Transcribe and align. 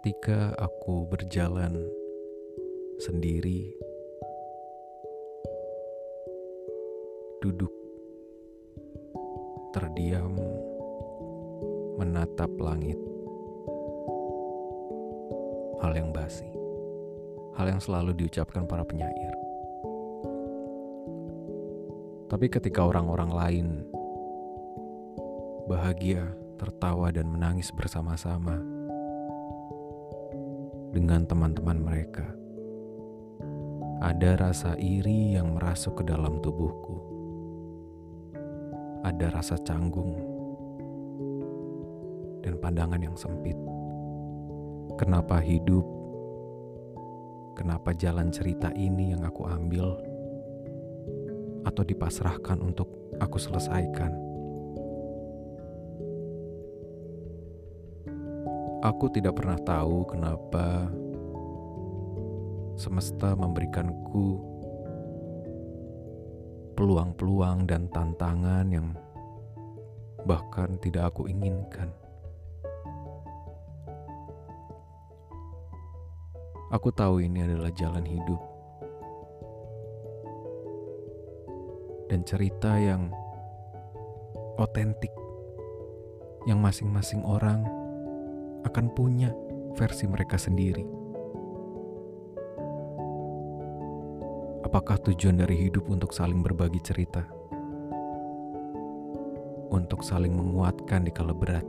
Ketika 0.00 0.56
aku 0.56 1.04
berjalan 1.12 1.76
sendiri, 3.04 3.68
duduk 7.44 7.68
terdiam, 9.76 10.40
menatap 12.00 12.48
langit, 12.56 12.96
hal 15.84 15.92
yang 15.92 16.16
basi, 16.16 16.48
hal 17.60 17.68
yang 17.68 17.84
selalu 17.84 18.16
diucapkan 18.24 18.64
para 18.64 18.88
penyair. 18.88 19.36
Tapi 22.32 22.48
ketika 22.48 22.88
orang-orang 22.88 23.30
lain 23.36 23.66
bahagia, 25.68 26.24
tertawa, 26.56 27.12
dan 27.12 27.28
menangis 27.28 27.68
bersama-sama 27.76 28.69
dengan 30.90 31.22
teman-teman 31.22 31.78
mereka, 31.78 32.26
ada 34.00 34.34
rasa 34.48 34.74
iri 34.80 35.38
yang 35.38 35.54
merasuk 35.54 36.00
ke 36.00 36.04
dalam 36.08 36.42
tubuhku. 36.42 36.98
Ada 39.06 39.32
rasa 39.32 39.56
canggung 39.60 40.12
dan 42.40 42.56
pandangan 42.60 43.00
yang 43.00 43.16
sempit. 43.16 43.56
Kenapa 44.96 45.40
hidup? 45.40 45.84
Kenapa 47.56 47.92
jalan 47.92 48.32
cerita 48.32 48.72
ini 48.72 49.12
yang 49.12 49.24
aku 49.24 49.44
ambil 49.48 50.00
atau 51.64 51.82
dipasrahkan 51.84 52.60
untuk 52.60 52.88
aku 53.20 53.36
selesaikan? 53.36 54.29
Aku 58.80 59.12
tidak 59.12 59.36
pernah 59.36 59.60
tahu 59.60 60.08
kenapa 60.08 60.88
semesta 62.80 63.36
memberikanku 63.36 64.40
peluang-peluang 66.80 67.68
dan 67.68 67.92
tantangan 67.92 68.64
yang 68.72 68.96
bahkan 70.24 70.80
tidak 70.80 71.12
aku 71.12 71.28
inginkan. 71.28 71.92
Aku 76.72 76.88
tahu 76.88 77.20
ini 77.20 77.44
adalah 77.44 77.68
jalan 77.76 78.08
hidup 78.08 78.40
dan 82.08 82.24
cerita 82.24 82.80
yang 82.80 83.12
otentik, 84.56 85.12
yang 86.48 86.64
masing-masing 86.64 87.20
orang 87.28 87.79
akan 88.64 88.92
punya 88.92 89.32
versi 89.74 90.04
mereka 90.04 90.36
sendiri. 90.36 91.00
Apakah 94.70 95.02
tujuan 95.02 95.34
dari 95.34 95.66
hidup 95.66 95.90
untuk 95.90 96.14
saling 96.14 96.46
berbagi 96.46 96.78
cerita? 96.78 97.26
Untuk 99.70 100.06
saling 100.06 100.30
menguatkan 100.30 101.02
di 101.06 101.10
kala 101.10 101.34
berat? 101.34 101.66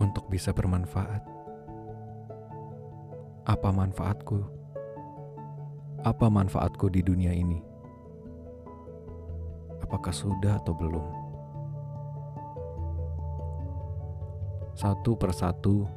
Untuk 0.00 0.24
bisa 0.32 0.56
bermanfaat? 0.56 1.24
Apa 3.44 3.68
manfaatku? 3.68 4.40
Apa 6.08 6.32
manfaatku 6.32 6.88
di 6.88 7.04
dunia 7.04 7.36
ini? 7.36 7.60
Apakah 9.84 10.14
sudah 10.14 10.56
atau 10.56 10.72
belum? 10.72 11.25
Satu 14.76 15.16
persatu 15.16 15.88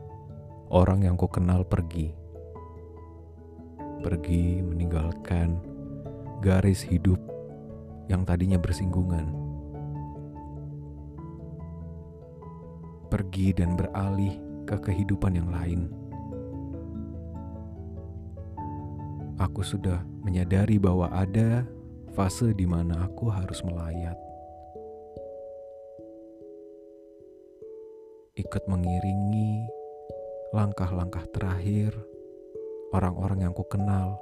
orang 0.72 1.04
yang 1.04 1.20
ku 1.20 1.28
kenal 1.28 1.68
pergi. 1.68 2.16
Pergi 4.00 4.64
meninggalkan 4.64 5.60
garis 6.40 6.80
hidup 6.88 7.20
yang 8.08 8.24
tadinya 8.24 8.56
bersinggungan. 8.56 9.36
Pergi 13.12 13.52
dan 13.52 13.76
beralih 13.76 14.40
ke 14.64 14.80
kehidupan 14.80 15.36
yang 15.36 15.52
lain. 15.52 15.92
Aku 19.44 19.60
sudah 19.60 20.08
menyadari 20.24 20.80
bahwa 20.80 21.12
ada 21.12 21.68
fase 22.16 22.56
di 22.56 22.64
mana 22.64 23.12
aku 23.12 23.28
harus 23.28 23.60
melayat. 23.60 24.29
Ikut 28.40 28.64
mengiringi 28.72 29.68
langkah-langkah 30.56 31.28
terakhir 31.36 31.92
orang-orang 32.96 33.44
yang 33.44 33.52
ku 33.52 33.68
kenal. 33.68 34.16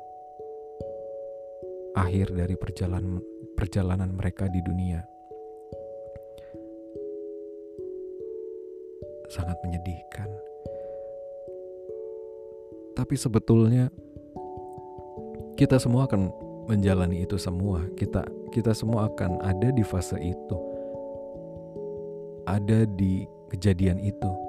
Akhir 1.93 2.33
dari 2.33 2.57
perjalanan 2.57 3.21
perjalanan 3.53 4.09
mereka 4.09 4.49
di 4.49 4.57
dunia. 4.65 5.05
Sangat 9.29 9.61
menyedihkan. 9.61 10.29
Tapi 12.97 13.13
sebetulnya 13.13 13.93
kita 15.61 15.77
semua 15.77 16.09
akan 16.09 16.33
menjalani 16.65 17.21
itu 17.21 17.37
semua. 17.37 17.85
Kita 17.93 18.25
kita 18.49 18.73
semua 18.73 19.13
akan 19.13 19.45
ada 19.45 19.69
di 19.69 19.85
fase 19.85 20.17
itu. 20.17 20.57
Ada 22.49 22.89
di 22.97 23.36
kejadian 23.49 23.99
itu. 24.03 24.47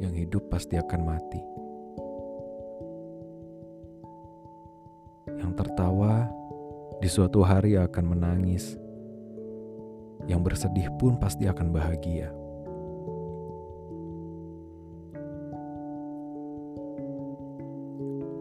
yang 0.00 0.12
hidup 0.12 0.48
pasti 0.52 0.76
akan 0.76 1.00
mati. 1.02 1.42
Yang 5.36 5.52
tertawa 5.58 6.28
di 7.00 7.08
suatu 7.08 7.40
hari 7.44 7.80
akan 7.80 8.04
menangis. 8.16 8.76
Yang 10.26 10.40
bersedih 10.42 10.88
pun 10.98 11.16
pasti 11.22 11.46
akan 11.46 11.68
bahagia. 11.70 12.28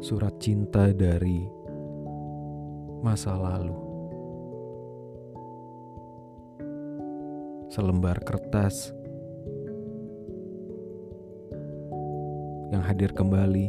Surat 0.02 0.38
cinta 0.38 0.94
dari 0.94 1.46
masa 3.02 3.34
lalu. 3.38 3.95
Selembar 7.76 8.24
kertas 8.24 8.96
yang 12.72 12.80
hadir 12.80 13.12
kembali 13.12 13.68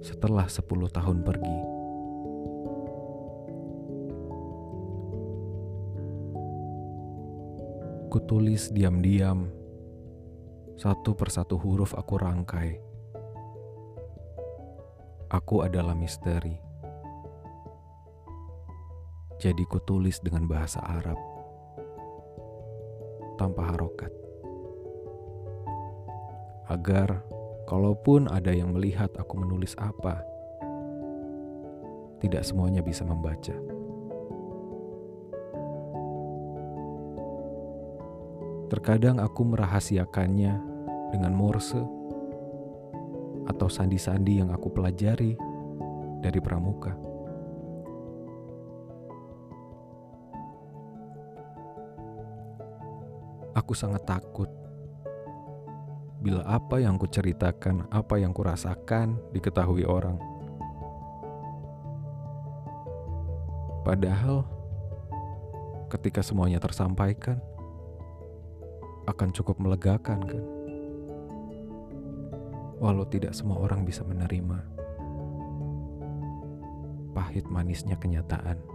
setelah 0.00 0.48
10 0.48 0.64
tahun 0.96 1.28
pergi. 1.28 1.58
Kutulis 8.08 8.72
diam-diam, 8.72 9.52
satu 10.80 11.12
persatu 11.12 11.60
huruf 11.60 11.92
aku 11.92 12.16
rangkai. 12.16 12.80
Aku 15.28 15.60
adalah 15.60 15.92
misteri. 15.92 16.56
Jadi 19.36 19.68
kutulis 19.68 20.16
dengan 20.24 20.48
bahasa 20.48 20.80
Arab 20.80 21.31
tanpa 23.40 23.72
harokat 23.72 24.12
agar 26.72 27.20
kalaupun 27.68 28.32
ada 28.32 28.48
yang 28.54 28.72
melihat 28.72 29.12
aku 29.20 29.36
menulis 29.36 29.76
apa, 29.76 30.24
tidak 32.24 32.46
semuanya 32.46 32.80
bisa 32.80 33.04
membaca. 33.04 33.54
Terkadang 38.72 39.20
aku 39.20 39.52
merahasiakannya 39.52 40.54
dengan 41.12 41.32
morse 41.36 41.76
atau 43.44 43.68
sandi-sandi 43.68 44.40
yang 44.40 44.48
aku 44.48 44.72
pelajari 44.72 45.36
dari 46.24 46.40
pramuka. 46.40 47.11
Aku 53.52 53.76
sangat 53.76 54.08
takut 54.08 54.48
bila 56.22 56.46
apa 56.46 56.78
yang 56.78 56.96
kuceritakan, 56.96 57.90
apa 57.90 58.14
yang 58.16 58.30
kurasakan 58.30 59.18
diketahui 59.34 59.82
orang. 59.82 60.16
Padahal 63.82 64.46
ketika 65.90 66.22
semuanya 66.22 66.62
tersampaikan 66.62 67.42
akan 69.10 69.28
cukup 69.34 69.58
melegakan 69.58 70.22
kan? 70.22 70.44
Walau 72.78 73.06
tidak 73.06 73.34
semua 73.34 73.58
orang 73.58 73.82
bisa 73.82 74.06
menerima 74.06 74.62
pahit 77.12 77.44
manisnya 77.50 77.98
kenyataan. 78.00 78.71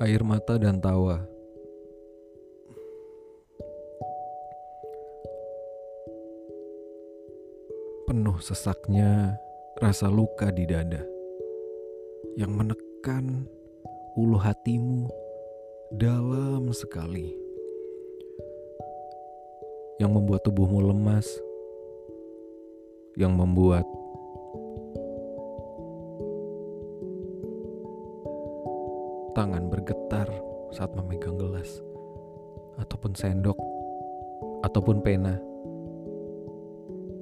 Air 0.00 0.24
mata 0.24 0.56
dan 0.56 0.80
tawa. 0.80 1.20
Penuh 8.08 8.40
sesaknya 8.40 9.36
rasa 9.76 10.08
luka 10.08 10.48
di 10.48 10.64
dada 10.64 11.04
yang 12.40 12.56
menekan 12.56 13.44
ulu 14.16 14.40
hatimu 14.40 15.06
dalam 15.92 16.72
sekali. 16.72 17.36
Yang 20.00 20.10
membuat 20.16 20.40
tubuhmu 20.48 20.80
lemas, 20.80 21.28
yang 23.20 23.36
membuat 23.36 23.84
sendok, 33.20 33.60
ataupun 34.64 35.04
pena, 35.04 35.36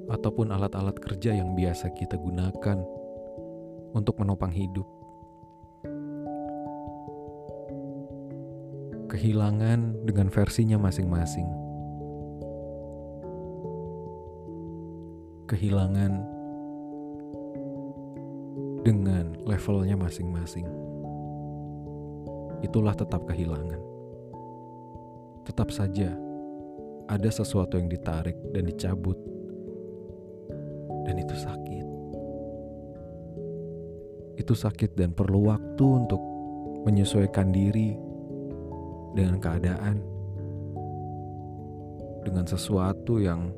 ataupun 0.07 0.55
alat-alat 0.55 0.95
kerja 0.95 1.35
yang 1.35 1.59
biasa 1.59 1.91
kita 1.91 2.15
gunakan 2.15 2.79
untuk 3.91 4.15
menopang 4.23 4.55
hidup. 4.55 4.87
Kehilangan 9.09 10.07
dengan 10.07 10.31
versinya 10.31 10.77
masing-masing. 10.79 11.49
Kehilangan 15.49 16.13
dengan 18.85 19.33
levelnya 19.43 19.97
masing-masing 19.97 20.69
itulah 22.61 22.93
tetap 22.93 23.25
kehilangan. 23.25 23.88
Tetap 25.49 25.73
saja 25.73 26.13
ada 27.09 27.29
sesuatu 27.33 27.81
yang 27.81 27.89
ditarik 27.89 28.37
dan 28.53 28.69
dicabut, 28.69 29.17
dan 31.09 31.17
itu 31.17 31.33
sakit. 31.33 31.85
Itu 34.37 34.53
sakit 34.53 34.93
dan 34.93 35.17
perlu 35.17 35.49
waktu 35.49 35.85
untuk 36.05 36.21
menyesuaikan 36.85 37.49
diri 37.49 37.97
dengan 39.17 39.41
keadaan, 39.41 39.97
dengan 42.21 42.45
sesuatu 42.45 43.17
yang 43.17 43.49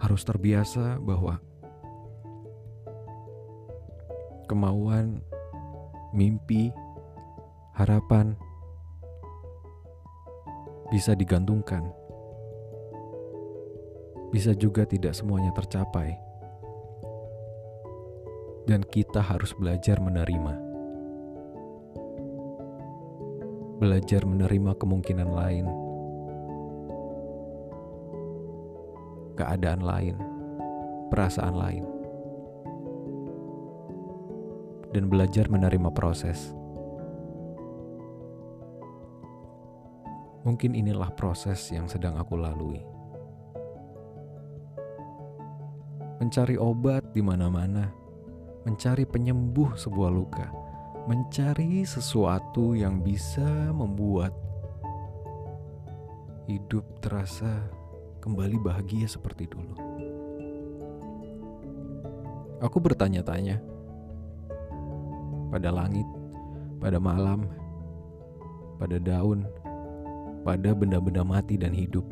harus 0.00 0.24
terbiasa 0.24 0.96
bahwa 0.96 1.36
kemauan, 4.48 5.20
mimpi, 6.16 6.72
harapan 7.76 8.32
bisa 10.90 11.14
digantungkan, 11.14 11.86
bisa 14.34 14.50
juga 14.58 14.82
tidak 14.82 15.14
semuanya 15.14 15.54
tercapai, 15.54 16.18
dan 18.66 18.82
kita 18.82 19.22
harus 19.22 19.54
belajar 19.54 20.02
menerima. 20.02 20.68
Belajar 23.80 24.28
menerima 24.28 24.76
kemungkinan 24.76 25.30
lain, 25.30 25.66
keadaan 29.40 29.80
lain, 29.80 30.20
perasaan 31.08 31.54
lain, 31.56 31.84
dan 34.92 35.08
belajar 35.08 35.48
menerima 35.48 35.88
proses. 35.96 36.59
Mungkin 40.40 40.72
inilah 40.72 41.12
proses 41.12 41.68
yang 41.68 41.84
sedang 41.84 42.16
aku 42.16 42.36
lalui. 42.40 42.80
Mencari 46.20 46.56
obat 46.56 47.12
di 47.12 47.20
mana-mana, 47.20 47.92
mencari 48.64 49.04
penyembuh 49.04 49.76
sebuah 49.76 50.10
luka, 50.12 50.48
mencari 51.08 51.84
sesuatu 51.84 52.72
yang 52.76 53.00
bisa 53.04 53.72
membuat 53.72 54.32
hidup 56.48 56.84
terasa 57.00 57.68
kembali 58.20 58.56
bahagia 58.60 59.08
seperti 59.08 59.48
dulu. 59.48 59.76
Aku 62.60 62.76
bertanya-tanya 62.76 63.56
pada 65.48 65.72
langit, 65.72 66.04
pada 66.76 67.00
malam, 67.00 67.48
pada 68.76 69.00
daun, 69.00 69.48
pada 70.44 70.72
benda-benda 70.72 71.24
mati 71.24 71.60
dan 71.60 71.76
hidup. 71.76 72.04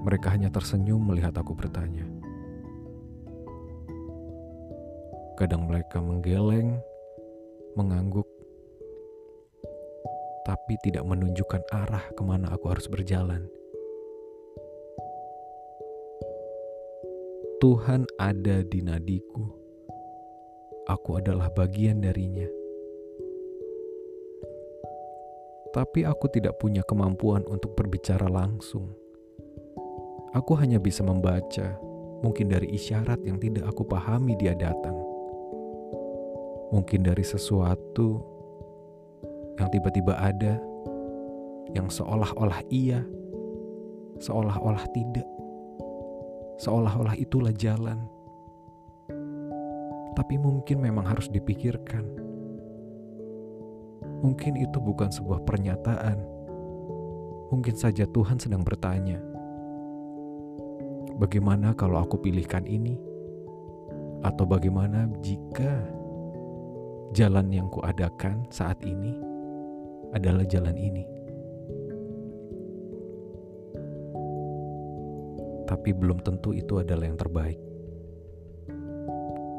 Mereka 0.00 0.32
hanya 0.32 0.48
tersenyum 0.48 1.04
melihat 1.04 1.36
aku 1.36 1.52
bertanya. 1.52 2.08
Kadang 5.36 5.68
mereka 5.68 6.00
menggeleng, 6.00 6.80
mengangguk, 7.76 8.28
tapi 10.44 10.76
tidak 10.84 11.04
menunjukkan 11.04 11.62
arah 11.72 12.04
ke 12.12 12.22
mana 12.24 12.52
aku 12.52 12.72
harus 12.72 12.88
berjalan. 12.88 13.44
Tuhan 17.60 18.08
ada 18.16 18.64
di 18.64 18.80
nadiku. 18.80 19.52
Aku 20.88 21.20
adalah 21.20 21.52
bagian 21.52 22.00
darinya. 22.00 22.59
Tapi 25.70 26.02
aku 26.02 26.26
tidak 26.26 26.58
punya 26.58 26.82
kemampuan 26.82 27.46
untuk 27.46 27.78
berbicara 27.78 28.26
langsung. 28.26 28.90
Aku 30.34 30.54
hanya 30.58 30.78
bisa 30.78 31.02
membaca, 31.02 31.78
mungkin 32.22 32.50
dari 32.50 32.70
isyarat 32.74 33.22
yang 33.22 33.38
tidak 33.38 33.66
aku 33.70 33.86
pahami 33.86 34.34
dia 34.38 34.54
datang. 34.54 34.94
Mungkin 36.70 37.02
dari 37.02 37.22
sesuatu 37.26 38.22
yang 39.58 39.70
tiba-tiba 39.74 40.14
ada, 40.14 40.58
yang 41.74 41.90
seolah-olah 41.90 42.62
iya, 42.70 43.02
seolah-olah 44.22 44.86
tidak, 44.94 45.26
seolah-olah 46.62 47.14
itulah 47.18 47.54
jalan. 47.54 47.98
Tapi 50.14 50.34
mungkin 50.38 50.82
memang 50.82 51.06
harus 51.06 51.30
dipikirkan 51.30 52.19
Mungkin 54.20 54.60
itu 54.60 54.76
bukan 54.76 55.08
sebuah 55.08 55.48
pernyataan. 55.48 56.20
Mungkin 57.48 57.74
saja 57.74 58.04
Tuhan 58.04 58.36
sedang 58.36 58.60
bertanya, 58.60 59.16
"Bagaimana 61.16 61.72
kalau 61.72 61.98
aku 61.98 62.20
pilihkan 62.20 62.68
ini?" 62.68 63.00
Atau 64.20 64.44
bagaimana 64.44 65.08
jika 65.24 65.80
jalan 67.16 67.48
yang 67.48 67.72
kuadakan 67.72 68.44
saat 68.52 68.76
ini 68.84 69.16
adalah 70.12 70.44
jalan 70.44 70.76
ini? 70.76 71.08
Tapi 75.64 75.96
belum 75.96 76.20
tentu 76.20 76.52
itu 76.52 76.76
adalah 76.76 77.08
yang 77.08 77.16
terbaik. 77.16 77.56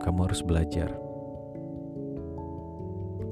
Kamu 0.05 0.29
harus 0.29 0.45
belajar 0.45 1.10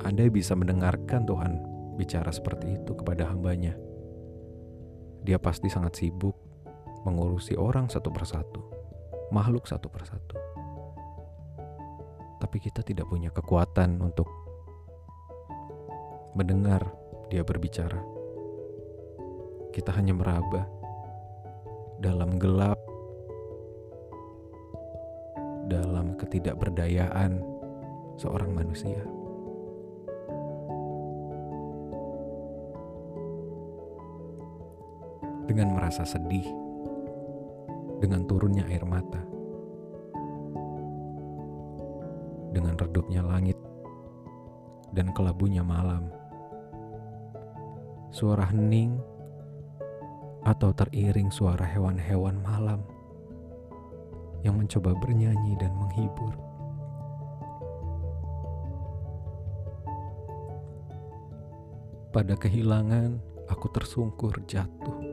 anda 0.04 0.24
bisa 0.32 0.56
mendengarkan 0.56 1.28
Tuhan 1.28 1.60
bicara 2.00 2.32
seperti 2.32 2.80
itu 2.80 2.96
kepada 2.96 3.28
hambanya. 3.28 3.76
Dia 5.28 5.36
pasti 5.36 5.68
sangat 5.68 6.00
sibuk 6.00 6.36
mengurusi 7.04 7.60
orang 7.60 7.92
satu 7.92 8.08
persatu, 8.08 8.64
makhluk 9.36 9.68
satu 9.68 9.92
persatu. 9.92 10.36
Tapi 12.40 12.58
kita 12.64 12.80
tidak 12.88 13.12
punya 13.12 13.28
kekuatan 13.36 14.00
untuk 14.00 14.32
mendengar 16.40 16.88
dia 17.28 17.44
berbicara. 17.44 18.00
Kita 19.76 19.92
hanya 19.92 20.16
meraba 20.16 20.64
dalam 22.00 22.40
gelap, 22.40 22.80
dalam 25.68 26.16
ketidakberdayaan 26.16 27.44
seorang 28.16 28.56
manusia. 28.56 29.19
Dengan 35.50 35.74
merasa 35.74 36.06
sedih, 36.06 36.46
dengan 37.98 38.22
turunnya 38.30 38.70
air 38.70 38.86
mata, 38.86 39.18
dengan 42.54 42.78
redupnya 42.78 43.26
langit, 43.26 43.58
dan 44.94 45.10
kelabunya 45.10 45.66
malam. 45.66 46.14
Suara 48.14 48.46
hening 48.54 49.02
atau 50.46 50.70
teriring 50.70 51.34
suara 51.34 51.66
hewan-hewan 51.66 52.38
malam 52.46 52.86
yang 54.46 54.54
mencoba 54.54 54.94
bernyanyi 55.02 55.58
dan 55.58 55.74
menghibur. 55.74 56.38
Pada 62.14 62.38
kehilangan, 62.38 63.18
aku 63.50 63.66
tersungkur 63.74 64.34
jatuh. 64.46 65.09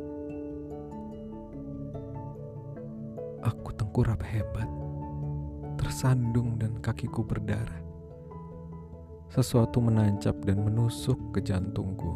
Aku 3.47 3.71
tengkurap 3.79 4.27
hebat, 4.27 4.67
tersandung 5.79 6.59
dan 6.59 6.83
kakiku 6.83 7.23
berdarah. 7.23 7.79
Sesuatu 9.31 9.79
menancap 9.79 10.35
dan 10.43 10.67
menusuk 10.67 11.15
ke 11.31 11.39
jantungku. 11.47 12.11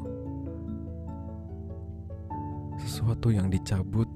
Sesuatu 2.83 3.31
yang 3.31 3.47
dicabut 3.47 4.11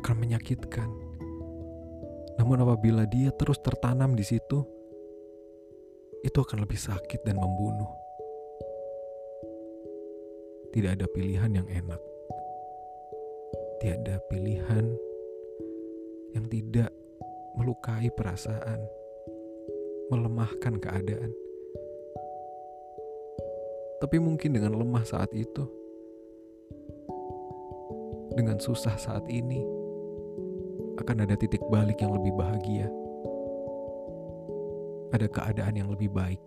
akan 0.00 0.16
menyakitkan. 0.16 0.88
Namun 2.40 2.64
apabila 2.64 3.04
dia 3.04 3.28
terus 3.36 3.60
tertanam 3.60 4.16
di 4.16 4.24
situ, 4.24 4.64
itu 6.24 6.38
akan 6.40 6.64
lebih 6.64 6.80
sakit 6.80 7.20
dan 7.20 7.36
membunuh. 7.36 7.92
Tidak 10.72 10.96
ada 10.96 11.04
pilihan 11.12 11.52
yang 11.52 11.68
enak. 11.68 12.00
Tiada 13.84 14.16
pilihan 14.32 15.07
yang 16.38 16.46
tidak 16.46 16.94
melukai 17.58 18.14
perasaan, 18.14 18.78
melemahkan 20.06 20.78
keadaan. 20.78 21.34
Tapi 23.98 24.22
mungkin 24.22 24.54
dengan 24.54 24.78
lemah 24.78 25.02
saat 25.02 25.34
itu, 25.34 25.66
dengan 28.38 28.62
susah 28.62 28.94
saat 28.94 29.26
ini, 29.26 29.66
akan 31.02 31.26
ada 31.26 31.34
titik 31.34 31.58
balik 31.66 31.98
yang 31.98 32.14
lebih 32.14 32.30
bahagia. 32.38 32.86
Ada 35.10 35.26
keadaan 35.26 35.74
yang 35.74 35.90
lebih 35.90 36.14
baik. 36.14 36.38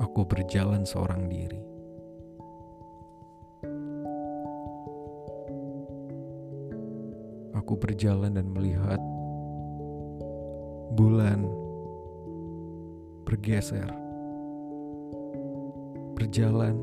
Aku 0.00 0.24
berjalan 0.24 0.88
seorang 0.88 1.28
diri. 1.28 1.69
Aku 7.70 7.78
berjalan 7.78 8.34
dan 8.34 8.50
melihat 8.50 8.98
bulan 10.98 11.46
bergeser, 13.22 13.86
berjalan, 16.18 16.74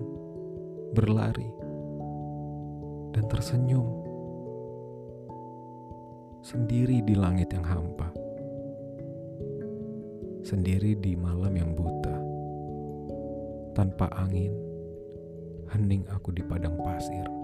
berlari, 0.95 1.51
dan 3.11 3.27
tersenyum 3.27 3.83
sendiri 6.39 7.03
di 7.03 7.19
langit 7.19 7.51
yang 7.51 7.67
hampa, 7.67 8.07
sendiri 10.47 10.95
di 11.03 11.19
malam 11.19 11.51
yang 11.51 11.75
buta, 11.75 12.15
tanpa 13.75 14.07
angin, 14.23 14.55
hening 15.67 16.07
aku 16.07 16.31
di 16.31 16.47
padang 16.47 16.79
pasir. 16.79 17.36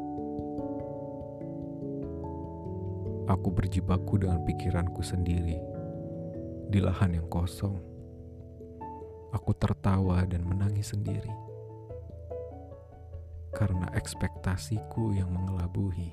Aku 3.23 3.55
berjibaku 3.55 4.19
dengan 4.19 4.43
pikiranku 4.43 4.99
sendiri 4.99 5.55
di 6.67 6.79
lahan 6.83 7.15
yang 7.15 7.27
kosong. 7.31 7.79
Aku 9.31 9.55
tertawa 9.55 10.27
dan 10.27 10.43
menangis 10.43 10.91
sendiri 10.91 11.31
karena 13.55 13.87
ekspektasiku 13.95 15.15
yang 15.15 15.31
mengelabuhi 15.31 16.11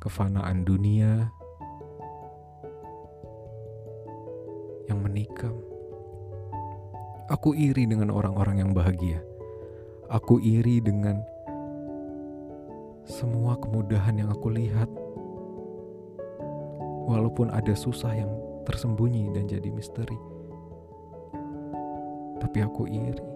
kefanaan 0.00 0.64
dunia 0.64 1.28
yang 4.88 5.02
menikam. 5.02 5.52
Aku 7.28 7.52
iri 7.52 7.84
dengan 7.84 8.14
orang-orang 8.14 8.62
yang 8.64 8.70
bahagia. 8.72 9.20
Aku 10.08 10.38
iri 10.40 10.78
dengan 10.78 11.20
semua 13.04 13.58
kemudahan 13.58 14.16
yang 14.16 14.30
aku 14.30 14.54
lihat 14.54 14.86
walaupun 17.06 17.54
ada 17.54 17.72
susah 17.78 18.10
yang 18.12 18.30
tersembunyi 18.66 19.30
dan 19.30 19.46
jadi 19.46 19.70
misteri. 19.70 20.18
Tapi 22.42 22.58
aku 22.66 22.90
iri. 22.90 23.26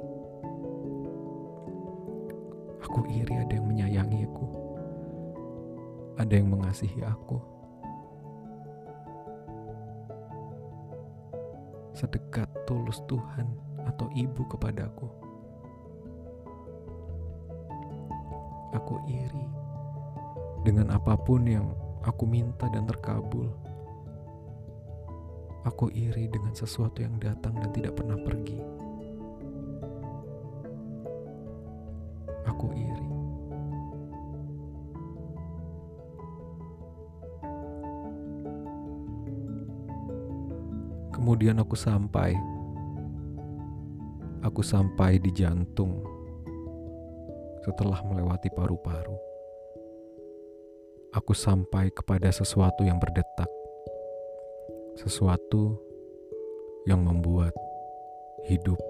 Aku 2.91 3.07
iri 3.07 3.35
ada 3.39 3.55
yang 3.55 3.71
menyayangi 3.71 4.27
aku. 4.27 4.47
Ada 6.19 6.35
yang 6.35 6.51
mengasihi 6.51 7.01
aku. 7.07 7.39
Sedekat 11.95 12.51
tulus 12.67 12.99
Tuhan 13.07 13.47
atau 13.87 14.11
ibu 14.19 14.43
kepadaku. 14.51 15.07
Aku 18.75 18.99
iri 19.07 19.47
dengan 20.67 20.91
apa 20.95 21.15
pun 21.19 21.47
yang 21.47 21.71
aku 22.05 22.25
minta 22.25 22.69
dan 22.73 22.89
terkabul. 22.89 23.49
Aku 25.69 25.93
iri 25.93 26.25
dengan 26.33 26.57
sesuatu 26.57 27.05
yang 27.05 27.21
datang 27.21 27.53
dan 27.61 27.69
tidak 27.77 28.01
pernah 28.01 28.17
pergi. 28.17 28.57
Aku 32.49 32.67
iri. 32.73 33.11
Kemudian 41.13 41.61
aku 41.61 41.77
sampai. 41.77 42.33
Aku 44.41 44.65
sampai 44.65 45.21
di 45.21 45.29
jantung 45.37 46.01
setelah 47.61 48.01
melewati 48.09 48.49
paru-paru 48.49 49.30
aku 51.21 51.37
sampai 51.37 51.93
kepada 51.93 52.33
sesuatu 52.33 52.81
yang 52.81 52.97
berdetak, 52.97 53.47
sesuatu 54.97 55.77
yang 56.89 57.05
membuat 57.05 57.53
hidup, 58.49 58.81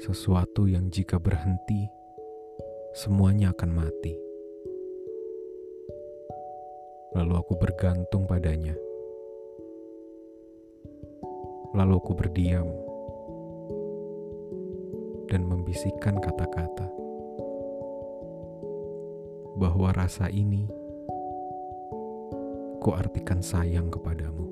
sesuatu 0.00 0.64
yang 0.64 0.88
jika 0.88 1.20
berhenti, 1.20 1.92
semuanya 2.96 3.52
akan 3.52 3.68
mati. 3.68 4.16
Lalu 7.12 7.32
aku 7.36 7.52
bergantung 7.60 8.24
padanya, 8.24 8.72
lalu 11.76 12.00
aku 12.00 12.16
berdiam 12.16 12.64
dan 15.28 15.44
membisikkan 15.44 16.16
kata-kata 16.16 17.07
bahwa 19.58 19.90
rasa 19.90 20.30
ini 20.30 20.70
ku 22.78 22.94
artikan 22.94 23.42
sayang 23.42 23.90
kepadamu. 23.90 24.46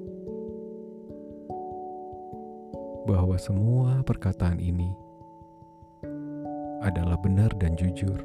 Bahwa 3.06 3.38
semua 3.38 4.02
perkataan 4.02 4.58
ini 4.58 4.90
adalah 6.82 7.14
benar 7.22 7.54
dan 7.62 7.78
jujur. 7.78 8.18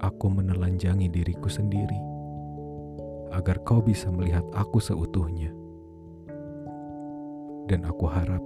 Aku 0.00 0.32
menelanjangi 0.32 1.12
diriku 1.12 1.52
sendiri 1.52 2.00
agar 3.36 3.60
kau 3.68 3.84
bisa 3.84 4.08
melihat 4.08 4.48
aku 4.56 4.80
seutuhnya. 4.80 5.52
Dan 7.68 7.84
aku 7.84 8.08
harap 8.08 8.40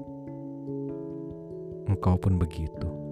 engkau 1.87 2.19
pun 2.19 2.43
begitu. 2.43 3.08